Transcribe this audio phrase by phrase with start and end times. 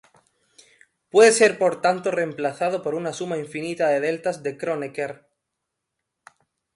[1.11, 5.27] Puede ser por tanto reemplazado por una suma infinita de deltas de Kronecker.